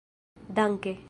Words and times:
danke 0.55 0.97